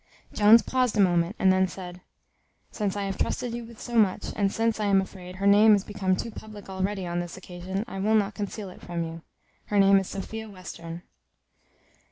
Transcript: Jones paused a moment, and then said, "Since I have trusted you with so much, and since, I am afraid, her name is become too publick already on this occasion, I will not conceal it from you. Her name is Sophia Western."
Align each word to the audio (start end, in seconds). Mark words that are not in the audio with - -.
Jones 0.33 0.63
paused 0.63 0.97
a 0.97 0.99
moment, 0.99 1.35
and 1.37 1.53
then 1.53 1.67
said, 1.67 2.01
"Since 2.71 2.95
I 2.97 3.03
have 3.03 3.19
trusted 3.19 3.53
you 3.53 3.63
with 3.63 3.79
so 3.79 3.93
much, 3.93 4.33
and 4.35 4.51
since, 4.51 4.79
I 4.79 4.85
am 4.85 4.99
afraid, 4.99 5.35
her 5.35 5.45
name 5.45 5.75
is 5.75 5.83
become 5.83 6.15
too 6.15 6.31
publick 6.31 6.69
already 6.71 7.05
on 7.05 7.19
this 7.19 7.37
occasion, 7.37 7.85
I 7.87 7.99
will 7.99 8.15
not 8.15 8.33
conceal 8.33 8.71
it 8.71 8.81
from 8.81 9.03
you. 9.03 9.21
Her 9.65 9.77
name 9.77 9.99
is 9.99 10.09
Sophia 10.09 10.49
Western." 10.49 11.03